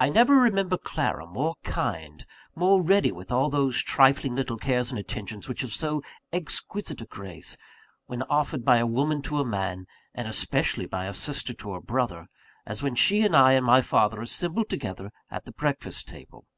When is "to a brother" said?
11.54-12.26